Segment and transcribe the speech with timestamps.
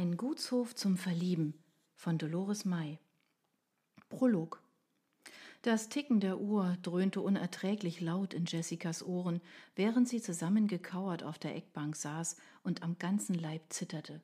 [0.00, 1.52] Ein Gutshof zum Verlieben
[1.94, 2.98] von Dolores May.
[4.08, 4.62] Prolog.
[5.60, 9.42] Das Ticken der Uhr dröhnte unerträglich laut in Jessicas Ohren,
[9.76, 14.22] während sie zusammengekauert auf der Eckbank saß und am ganzen Leib zitterte.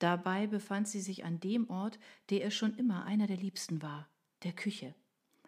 [0.00, 1.98] Dabei befand sie sich an dem Ort,
[2.28, 4.10] der ihr schon immer einer der liebsten war,
[4.42, 4.94] der Küche.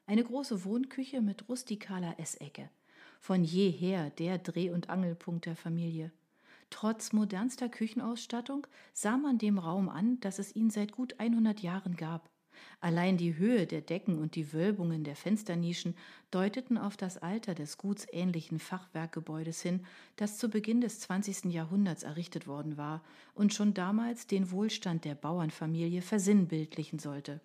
[0.07, 2.71] Eine große Wohnküche mit rustikaler Essecke.
[3.21, 6.11] Von jeher der Dreh- und Angelpunkt der Familie.
[6.71, 11.97] Trotz modernster Küchenausstattung sah man dem Raum an, dass es ihn seit gut 100 Jahren
[11.97, 12.31] gab.
[12.81, 15.97] Allein die Höhe der Decken und die Wölbungen der Fensternischen
[16.31, 19.85] deuteten auf das Alter des gutsähnlichen Fachwerkgebäudes hin,
[20.17, 21.47] das zu Beginn des 20.
[21.47, 23.03] Jahrhunderts errichtet worden war
[23.35, 27.41] und schon damals den Wohlstand der Bauernfamilie versinnbildlichen sollte.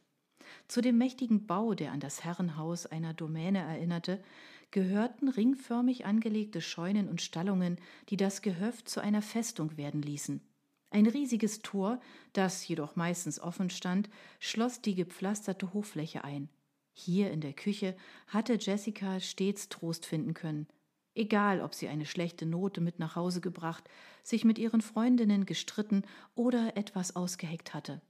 [0.67, 4.23] Zu dem mächtigen Bau, der an das Herrenhaus einer Domäne erinnerte,
[4.71, 7.77] gehörten ringförmig angelegte Scheunen und Stallungen,
[8.09, 10.41] die das Gehöft zu einer Festung werden ließen.
[10.89, 11.99] Ein riesiges Tor,
[12.33, 16.49] das jedoch meistens offen stand, schloss die gepflasterte Hoffläche ein.
[16.93, 17.95] Hier in der Küche
[18.27, 20.67] hatte Jessica stets Trost finden können.
[21.15, 23.83] Egal, ob sie eine schlechte Note mit nach Hause gebracht,
[24.23, 26.03] sich mit ihren Freundinnen gestritten
[26.35, 28.01] oder etwas ausgeheckt hatte.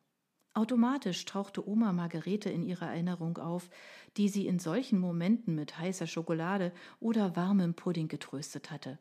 [0.55, 3.69] Automatisch tauchte Oma Margarete in ihrer Erinnerung auf,
[4.17, 8.99] die sie in solchen Momenten mit heißer Schokolade oder warmem Pudding getröstet hatte.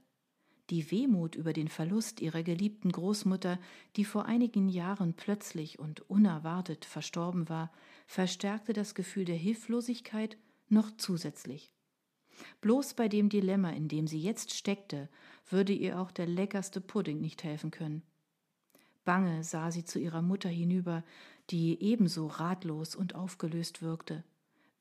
[0.71, 3.59] Die Wehmut über den Verlust ihrer geliebten Großmutter,
[3.97, 7.71] die vor einigen Jahren plötzlich und unerwartet verstorben war,
[8.07, 10.39] verstärkte das Gefühl der Hilflosigkeit
[10.71, 11.75] noch zusätzlich.
[12.63, 15.11] Bloß bei dem Dilemma, in dem sie jetzt steckte,
[15.51, 18.03] würde ihr auch der leckerste Pudding nicht helfen können.
[19.05, 21.03] Bange sah sie zu ihrer Mutter hinüber,
[21.51, 24.25] die ebenso ratlos und aufgelöst wirkte.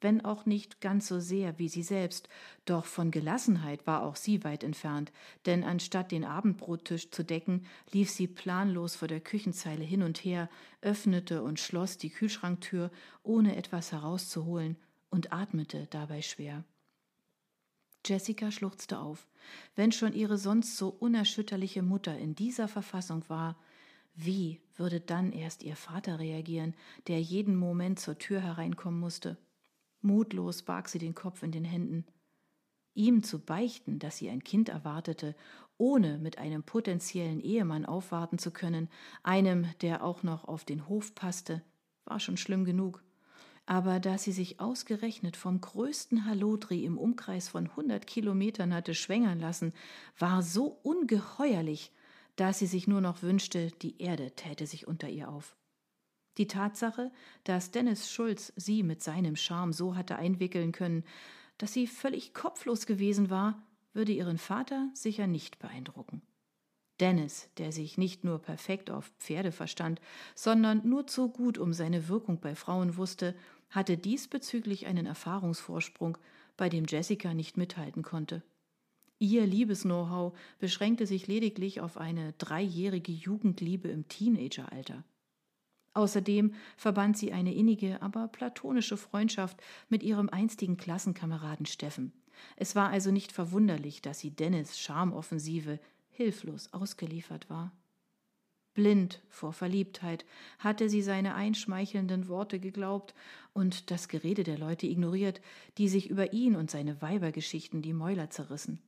[0.01, 2.27] Wenn auch nicht ganz so sehr wie sie selbst,
[2.65, 5.11] doch von Gelassenheit war auch sie weit entfernt,
[5.45, 10.49] denn anstatt den Abendbrottisch zu decken, lief sie planlos vor der Küchenzeile hin und her,
[10.81, 12.89] öffnete und schloss die Kühlschranktür,
[13.21, 14.75] ohne etwas herauszuholen,
[15.11, 16.63] und atmete dabei schwer.
[18.03, 19.27] Jessica schluchzte auf.
[19.75, 23.55] Wenn schon ihre sonst so unerschütterliche Mutter in dieser Verfassung war,
[24.13, 26.75] wie würde dann erst ihr Vater reagieren,
[27.07, 29.37] der jeden Moment zur Tür hereinkommen musste?
[30.01, 32.05] Mutlos barg sie den Kopf in den Händen.
[32.93, 35.35] Ihm zu beichten, dass sie ein Kind erwartete,
[35.77, 38.89] ohne mit einem potenziellen Ehemann aufwarten zu können,
[39.23, 41.63] einem, der auch noch auf den Hof passte,
[42.05, 43.03] war schon schlimm genug.
[43.65, 49.39] Aber da sie sich ausgerechnet vom größten Hallodri im Umkreis von hundert Kilometern hatte schwängern
[49.39, 49.73] lassen,
[50.17, 51.91] war so ungeheuerlich,
[52.35, 55.55] dass sie sich nur noch wünschte, die Erde täte sich unter ihr auf.
[56.37, 57.11] Die Tatsache,
[57.43, 61.03] dass Dennis Schulz sie mit seinem Charme so hatte einwickeln können,
[61.57, 63.61] dass sie völlig kopflos gewesen war,
[63.93, 66.21] würde ihren Vater sicher nicht beeindrucken.
[66.99, 69.99] Dennis, der sich nicht nur perfekt auf Pferde verstand,
[70.35, 73.35] sondern nur zu gut um seine Wirkung bei Frauen wusste,
[73.69, 76.17] hatte diesbezüglich einen Erfahrungsvorsprung,
[76.57, 78.43] bei dem Jessica nicht mithalten konnte.
[79.21, 85.03] Ihr Liebes-Know-how beschränkte sich lediglich auf eine dreijährige Jugendliebe im Teenageralter.
[85.93, 92.13] Außerdem verband sie eine innige, aber platonische Freundschaft mit ihrem einstigen Klassenkameraden Steffen.
[92.55, 97.71] Es war also nicht verwunderlich, dass sie Dennis Charmoffensive hilflos ausgeliefert war.
[98.73, 100.25] Blind vor Verliebtheit
[100.57, 103.13] hatte sie seine einschmeichelnden Worte geglaubt
[103.53, 105.41] und das Gerede der Leute ignoriert,
[105.77, 108.81] die sich über ihn und seine Weibergeschichten die Mäuler zerrissen.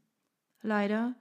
[0.63, 1.13] Leider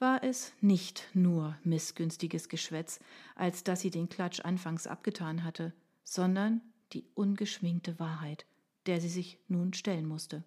[0.00, 2.98] war es nicht nur missgünstiges Geschwätz,
[3.36, 6.60] als dass sie den Klatsch anfangs abgetan hatte, sondern
[6.92, 8.46] die ungeschminkte Wahrheit,
[8.86, 10.42] der sie sich nun stellen musste.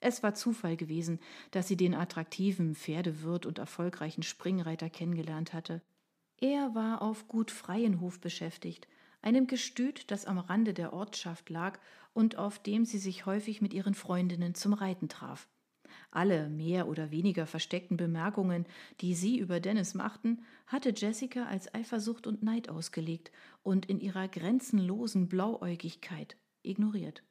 [0.00, 1.18] Es war Zufall gewesen,
[1.50, 5.80] dass sie den attraktiven Pferdewirt und erfolgreichen Springreiter kennengelernt hatte.
[6.40, 8.86] Er war auf Gut Freienhof beschäftigt,
[9.22, 11.78] einem Gestüt, das am Rande der Ortschaft lag
[12.12, 15.48] und auf dem sie sich häufig mit ihren Freundinnen zum Reiten traf.
[16.14, 18.66] Alle mehr oder weniger versteckten Bemerkungen,
[19.00, 24.28] die sie über Dennis machten, hatte Jessica als Eifersucht und Neid ausgelegt und in ihrer
[24.28, 27.22] grenzenlosen Blauäugigkeit ignoriert.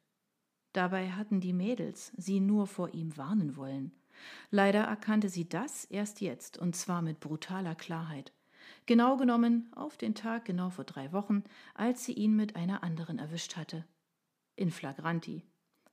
[0.72, 3.92] Dabei hatten die Mädels sie nur vor ihm warnen wollen.
[4.50, 8.32] Leider erkannte sie das erst jetzt, und zwar mit brutaler Klarheit.
[8.86, 11.44] Genau genommen auf den Tag genau vor drei Wochen,
[11.74, 13.84] als sie ihn mit einer anderen erwischt hatte.
[14.56, 15.44] In flagranti.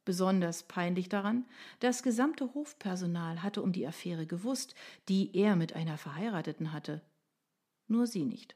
[0.09, 1.45] Besonders peinlich daran,
[1.81, 4.73] das gesamte Hofpersonal hatte um die Affäre gewusst,
[5.07, 7.03] die er mit einer Verheirateten hatte.
[7.87, 8.55] Nur sie nicht.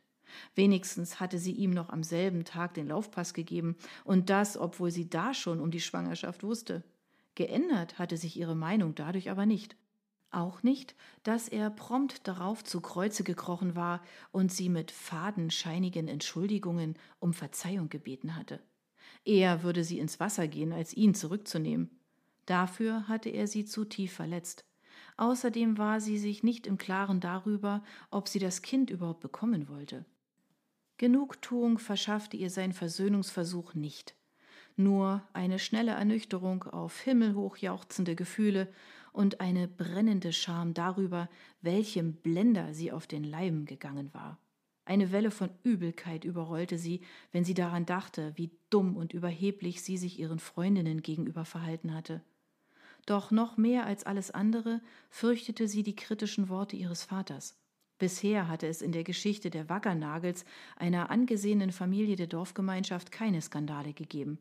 [0.55, 5.11] Wenigstens hatte sie ihm noch am selben Tag den Laufpass gegeben, und das, obwohl sie
[5.11, 6.81] da schon um die Schwangerschaft wusste.
[7.35, 9.75] Geändert hatte sich ihre Meinung dadurch aber nicht.
[10.31, 14.01] Auch nicht, dass er prompt darauf zu Kreuze gekrochen war
[14.31, 18.59] und sie mit fadenscheinigen Entschuldigungen um Verzeihung gebeten hatte.
[19.25, 21.89] Eher würde sie ins Wasser gehen, als ihn zurückzunehmen.
[22.45, 24.65] Dafür hatte er sie zu tief verletzt.
[25.15, 30.05] Außerdem war sie sich nicht im Klaren darüber, ob sie das Kind überhaupt bekommen wollte.
[30.97, 34.15] Genugtuung verschaffte ihr sein Versöhnungsversuch nicht.
[34.75, 38.71] Nur eine schnelle Ernüchterung auf himmelhoch jauchzende Gefühle
[39.11, 41.29] und eine brennende Scham darüber,
[41.61, 44.39] welchem Blender sie auf den Leiben gegangen war.
[44.85, 47.01] Eine Welle von Übelkeit überrollte sie,
[47.31, 52.21] wenn sie daran dachte, wie dumm und überheblich sie sich ihren Freundinnen gegenüber verhalten hatte.
[53.05, 57.57] Doch noch mehr als alles andere fürchtete sie die kritischen Worte ihres Vaters.
[57.97, 60.45] Bisher hatte es in der Geschichte der Waggernagels,
[60.75, 64.39] einer angesehenen Familie der Dorfgemeinschaft, keine Skandale gegeben.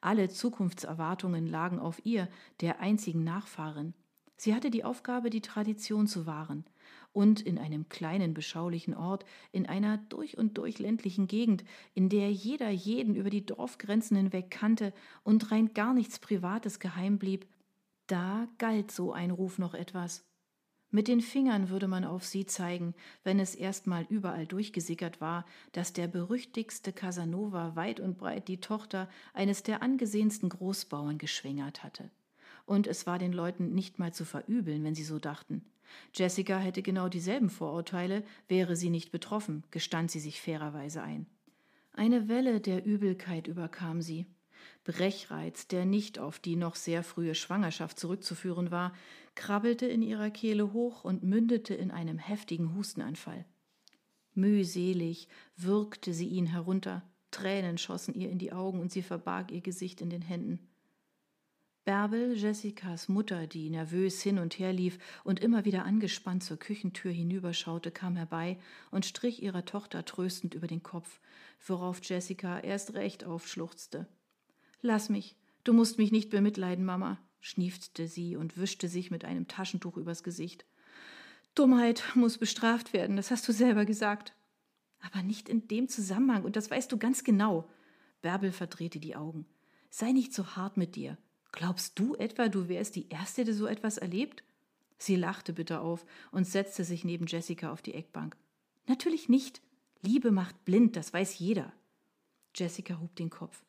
[0.00, 2.28] Alle Zukunftserwartungen lagen auf ihr,
[2.60, 3.94] der einzigen Nachfahrin.
[4.36, 6.64] Sie hatte die Aufgabe, die Tradition zu wahren.
[7.12, 11.62] Und in einem kleinen, beschaulichen Ort, in einer durch und durch ländlichen Gegend,
[11.94, 17.18] in der jeder jeden über die Dorfgrenzen hinweg kannte und rein gar nichts Privates geheim
[17.18, 17.46] blieb,
[18.06, 20.24] da galt so ein Ruf noch etwas.
[20.90, 22.94] Mit den Fingern würde man auf sie zeigen,
[23.24, 29.08] wenn es erstmal überall durchgesickert war, dass der berüchtigste Casanova weit und breit die Tochter
[29.32, 32.10] eines der angesehensten Großbauern geschwängert hatte
[32.66, 35.64] und es war den Leuten nicht mal zu verübeln, wenn sie so dachten.
[36.14, 41.26] Jessica hätte genau dieselben Vorurteile, wäre sie nicht betroffen, gestand sie sich fairerweise ein.
[41.92, 44.26] Eine Welle der Übelkeit überkam sie.
[44.84, 48.92] Brechreiz, der nicht auf die noch sehr frühe Schwangerschaft zurückzuführen war,
[49.34, 53.44] krabbelte in ihrer Kehle hoch und mündete in einem heftigen Hustenanfall.
[54.34, 59.60] Mühselig würgte sie ihn herunter, Tränen schossen ihr in die Augen und sie verbarg ihr
[59.60, 60.68] Gesicht in den Händen.
[61.84, 67.10] Bärbel, Jessicas Mutter, die nervös hin und her lief und immer wieder angespannt zur Küchentür
[67.10, 68.56] hinüberschaute, kam herbei
[68.92, 71.18] und strich ihrer Tochter tröstend über den Kopf,
[71.66, 74.06] worauf Jessica erst recht aufschluchzte.
[74.80, 75.34] Lass mich,
[75.64, 80.22] du musst mich nicht bemitleiden, Mama, schniefte sie und wischte sich mit einem Taschentuch übers
[80.22, 80.64] Gesicht.
[81.56, 84.34] Dummheit muss bestraft werden, das hast du selber gesagt.
[85.00, 87.68] Aber nicht in dem Zusammenhang, und das weißt du ganz genau.
[88.20, 89.46] Bärbel verdrehte die Augen.
[89.90, 91.18] Sei nicht so hart mit dir.
[91.52, 94.42] Glaubst du etwa, du wärst die Erste, die so etwas erlebt?
[94.98, 98.36] Sie lachte bitter auf und setzte sich neben Jessica auf die Eckbank.
[98.86, 99.60] Natürlich nicht.
[100.00, 101.72] Liebe macht blind, das weiß jeder.
[102.54, 103.64] Jessica hob den Kopf.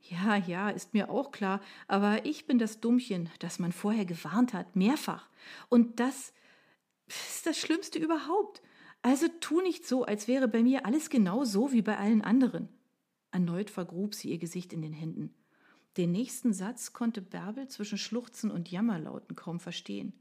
[0.00, 4.52] Ja, ja, ist mir auch klar, aber ich bin das Dummchen, das man vorher gewarnt
[4.54, 5.28] hat, mehrfach.
[5.68, 6.32] Und das
[7.06, 8.62] ist das Schlimmste überhaupt.
[9.02, 12.68] Also tu nicht so, als wäre bei mir alles genau so wie bei allen anderen.
[13.30, 15.34] Erneut vergrub sie ihr Gesicht in den Händen.
[15.98, 20.12] Den nächsten Satz konnte Bärbel zwischen Schluchzen und Jammerlauten kaum verstehen.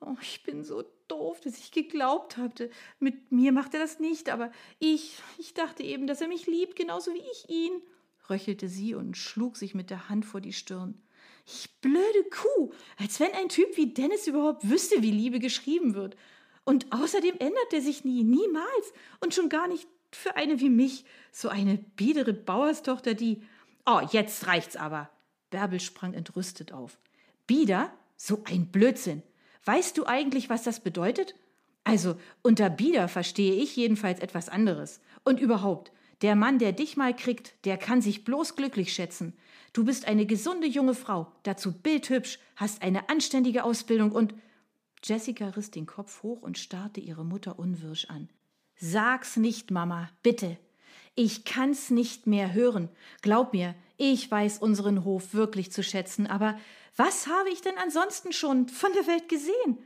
[0.00, 2.70] Oh, ich bin so doof, dass ich geglaubt hatte.
[2.98, 6.76] Mit mir macht er das nicht, aber ich, ich dachte eben, dass er mich liebt,
[6.76, 7.82] genauso wie ich ihn,
[8.30, 11.00] röchelte sie und schlug sich mit der Hand vor die Stirn.
[11.46, 16.16] Ich blöde Kuh, als wenn ein Typ wie Dennis überhaupt wüsste, wie Liebe geschrieben wird.
[16.64, 21.04] Und außerdem ändert er sich nie, niemals und schon gar nicht für eine wie mich,
[21.32, 23.42] so eine biedere Bauerstochter, die
[23.86, 25.08] Oh, jetzt reicht's aber.
[25.50, 26.98] Bärbel sprang entrüstet auf.
[27.46, 27.92] Bieder?
[28.16, 29.22] So ein Blödsinn.
[29.64, 31.34] Weißt du eigentlich, was das bedeutet?
[31.84, 35.00] Also, unter Bieder verstehe ich jedenfalls etwas anderes.
[35.22, 35.92] Und überhaupt,
[36.22, 39.34] der Mann, der dich mal kriegt, der kann sich bloß glücklich schätzen.
[39.72, 44.34] Du bist eine gesunde junge Frau, dazu bildhübsch, hast eine anständige Ausbildung und.
[45.04, 48.28] Jessica riss den Kopf hoch und starrte ihre Mutter unwirsch an.
[48.76, 50.56] Sag's nicht, Mama, bitte.
[51.16, 52.90] Ich kann's nicht mehr hören.
[53.22, 56.58] Glaub mir, ich weiß unseren Hof wirklich zu schätzen, aber
[56.94, 59.78] was habe ich denn ansonsten schon von der Welt gesehen?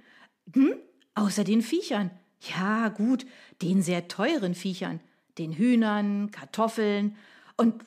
[0.55, 0.75] Hm?
[1.15, 2.11] Außer den Viechern.
[2.41, 3.27] Ja, gut,
[3.63, 5.01] den sehr teuren Viechern.
[5.39, 7.17] Den Hühnern, Kartoffeln
[7.57, 7.85] und,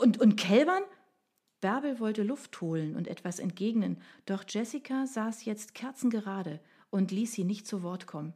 [0.00, 0.82] und, und Kälbern?
[1.62, 6.60] Bärbel wollte Luft holen und etwas entgegnen, doch Jessica saß jetzt kerzengerade
[6.90, 8.34] und ließ sie nicht zu Wort kommen.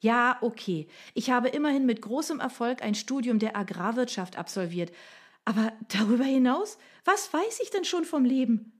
[0.00, 0.88] Ja, okay.
[1.14, 4.92] Ich habe immerhin mit großem Erfolg ein Studium der Agrarwirtschaft absolviert.
[5.44, 8.72] Aber darüber hinaus, was weiß ich denn schon vom Leben?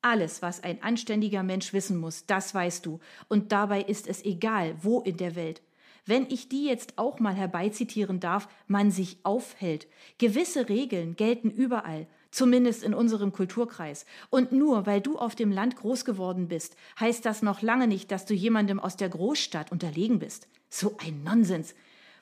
[0.00, 3.00] Alles, was ein anständiger Mensch wissen muss, das weißt du.
[3.28, 5.62] Und dabei ist es egal, wo in der Welt.
[6.06, 9.86] Wenn ich die jetzt auch mal herbeizitieren darf, man sich aufhält.
[10.18, 14.06] Gewisse Regeln gelten überall zumindest in unserem Kulturkreis.
[14.30, 18.10] Und nur weil du auf dem Land groß geworden bist, heißt das noch lange nicht,
[18.10, 20.48] dass du jemandem aus der Großstadt unterlegen bist.
[20.68, 21.74] So ein Nonsens.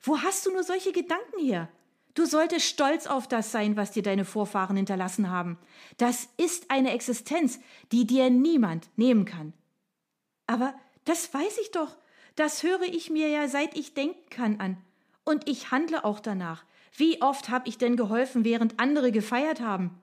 [0.02, 1.68] Wo hast du nur solche Gedanken her?
[2.14, 5.58] Du solltest stolz auf das sein, was dir deine Vorfahren hinterlassen haben.
[5.96, 7.58] Das ist eine Existenz,
[7.90, 9.54] die dir niemand nehmen kann.
[10.46, 10.74] Aber
[11.06, 11.96] das weiß ich doch.
[12.36, 14.76] Das höre ich mir ja seit ich denken kann an.
[15.24, 16.64] Und ich handle auch danach.
[16.94, 20.01] Wie oft habe ich denn geholfen, während andere gefeiert haben?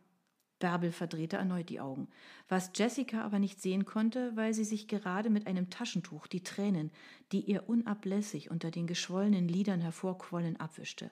[0.60, 2.08] Bärbel verdrehte erneut die Augen,
[2.48, 6.92] was Jessica aber nicht sehen konnte, weil sie sich gerade mit einem Taschentuch die Tränen,
[7.32, 11.12] die ihr unablässig unter den geschwollenen Lidern hervorquollen, abwischte.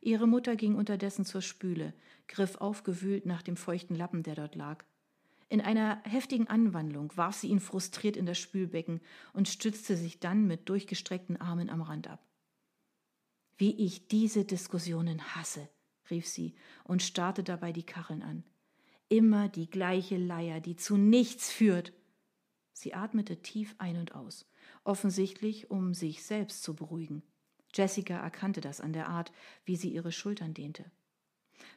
[0.00, 1.94] Ihre Mutter ging unterdessen zur Spüle,
[2.28, 4.84] griff aufgewühlt nach dem feuchten Lappen, der dort lag.
[5.48, 9.00] In einer heftigen Anwandlung warf sie ihn frustriert in das Spülbecken
[9.32, 12.26] und stützte sich dann mit durchgestreckten Armen am Rand ab.
[13.56, 15.68] Wie ich diese Diskussionen hasse,
[16.10, 18.42] rief sie und starrte dabei die Kacheln an.
[19.14, 21.92] Immer die gleiche Leier, die zu nichts führt.
[22.72, 24.44] Sie atmete tief ein und aus,
[24.82, 27.22] offensichtlich um sich selbst zu beruhigen.
[27.72, 29.30] Jessica erkannte das an der Art,
[29.64, 30.90] wie sie ihre Schultern dehnte.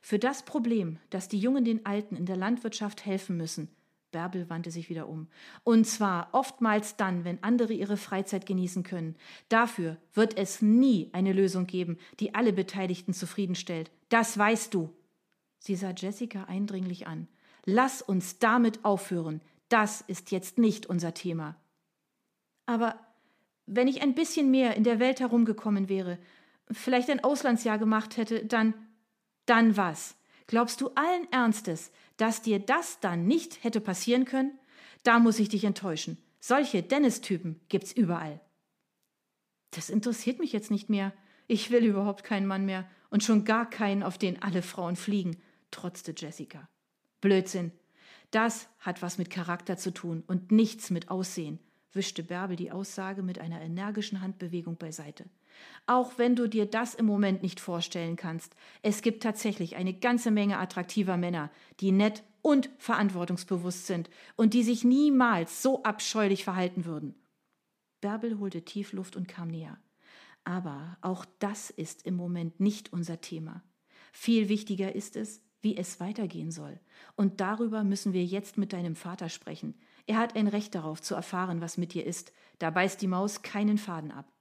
[0.01, 3.69] Für das Problem, dass die Jungen den Alten in der Landwirtschaft helfen müssen,
[4.09, 5.27] Bärbel wandte sich wieder um.
[5.63, 9.15] Und zwar oftmals dann, wenn andere ihre Freizeit genießen können.
[9.47, 13.91] Dafür wird es nie eine Lösung geben, die alle Beteiligten zufriedenstellt.
[14.09, 14.91] Das weißt du.
[15.67, 17.27] Sie sah Jessica eindringlich an.
[17.65, 19.41] Lass uns damit aufhören.
[19.67, 21.57] Das ist jetzt nicht unser Thema.
[22.65, 22.97] Aber
[23.65, 26.19] wenn ich ein bisschen mehr in der Welt herumgekommen wäre,
[26.71, 28.75] vielleicht ein Auslandsjahr gemacht hätte, dann.
[29.45, 30.15] Dann was?
[30.45, 34.57] Glaubst du allen Ernstes, dass dir das dann nicht hätte passieren können?
[35.03, 36.17] Da muss ich dich enttäuschen.
[36.39, 38.39] Solche Dennis-Typen gibt's überall.
[39.71, 41.11] Das interessiert mich jetzt nicht mehr.
[41.45, 45.35] Ich will überhaupt keinen Mann mehr und schon gar keinen, auf den alle Frauen fliegen,
[45.71, 46.67] trotzte Jessica.
[47.21, 47.71] Blödsinn.
[48.31, 51.59] Das hat was mit Charakter zu tun und nichts mit Aussehen,
[51.93, 55.25] wischte Bärbel die Aussage mit einer energischen Handbewegung beiseite.
[55.85, 60.29] Auch wenn du dir das im Moment nicht vorstellen kannst, es gibt tatsächlich eine ganze
[60.29, 66.85] Menge attraktiver Männer, die nett und verantwortungsbewusst sind und die sich niemals so abscheulich verhalten
[66.85, 67.15] würden.
[68.01, 69.77] Bärbel holte tief Luft und kam näher.
[70.43, 73.63] Aber auch das ist im Moment nicht unser Thema.
[74.13, 76.79] Viel wichtiger ist es, wie es weitergehen soll.
[77.17, 79.73] Und darüber müssen wir jetzt mit deinem Vater sprechen.
[80.05, 82.31] Er hat ein Recht darauf zu erfahren, was mit dir ist.
[82.57, 84.31] Da beißt die Maus keinen Faden ab.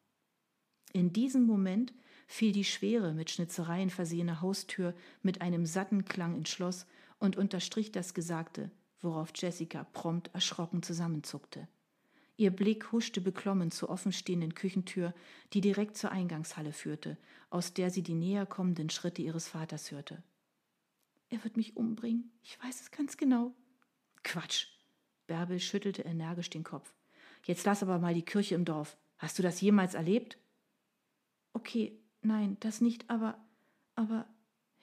[0.93, 1.93] In diesem Moment
[2.29, 6.87] fiel die schwere, mit Schnitzereien versehene Haustür mit einem satten Klang ins Schloss
[7.19, 11.67] und unterstrich das Gesagte, worauf Jessica prompt erschrocken zusammenzuckte.
[12.37, 15.13] Ihr Blick huschte beklommen zur offenstehenden Küchentür,
[15.55, 17.19] die direkt zur Eingangshalle führte,
[17.51, 20.23] aus der sie die näher kommenden Schritte ihres Vaters hörte.
[21.29, 23.55] Er wird mich umbringen, ich weiß es ganz genau.
[24.23, 24.69] Quatsch.
[25.27, 26.95] Bärbel schüttelte energisch den Kopf.
[27.45, 28.97] Jetzt lass aber mal die Kirche im Dorf.
[29.19, 30.39] Hast du das jemals erlebt?
[31.53, 33.45] Okay, nein, das nicht, aber,
[33.95, 34.29] aber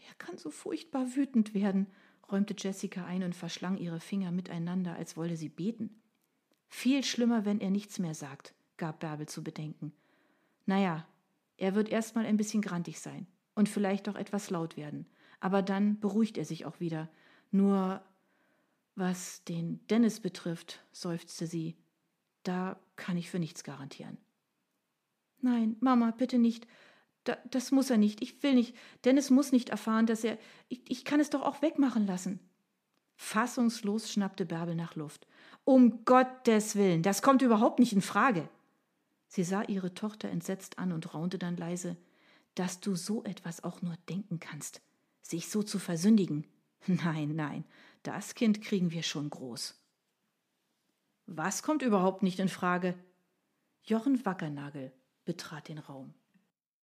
[0.07, 1.87] er kann so furchtbar wütend werden,
[2.31, 6.01] räumte Jessica ein und verschlang ihre Finger miteinander, als wolle sie beten.
[6.67, 9.93] Viel schlimmer, wenn er nichts mehr sagt, gab Bärbel zu bedenken.
[10.65, 11.07] Naja,
[11.57, 15.05] er wird erst mal ein bisschen grantig sein und vielleicht auch etwas laut werden,
[15.43, 17.09] aber dann beruhigt er sich auch wieder.
[17.51, 18.01] Nur
[18.95, 21.75] was den Dennis betrifft, seufzte sie,
[22.43, 24.17] da kann ich für nichts garantieren.
[25.41, 26.65] Nein, Mama, bitte nicht.
[27.25, 28.21] Da, das muss er nicht.
[28.21, 28.73] Ich will nicht.
[29.03, 30.37] Dennis muss nicht erfahren, dass er.
[30.69, 32.39] Ich, ich kann es doch auch wegmachen lassen.
[33.17, 35.27] Fassungslos schnappte Bärbel nach Luft.
[35.65, 38.47] Um Gottes Willen, das kommt überhaupt nicht in Frage.
[39.27, 41.97] Sie sah ihre Tochter entsetzt an und raunte dann leise,
[42.55, 44.81] dass du so etwas auch nur denken kannst,
[45.23, 46.45] sich so zu versündigen.
[46.85, 47.63] Nein, nein,
[48.03, 49.81] das Kind kriegen wir schon groß.
[51.25, 52.93] Was kommt überhaupt nicht in Frage?
[53.83, 54.91] Jochen Wackernagel
[55.23, 56.13] betrat den Raum.